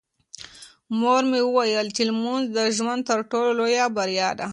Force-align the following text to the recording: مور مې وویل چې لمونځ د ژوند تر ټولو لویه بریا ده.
مور 0.99 1.23
مې 1.29 1.41
وویل 1.45 1.87
چې 1.95 2.01
لمونځ 2.09 2.43
د 2.57 2.59
ژوند 2.77 3.01
تر 3.09 3.19
ټولو 3.31 3.49
لویه 3.59 3.85
بریا 3.97 4.29
ده. 4.39 4.47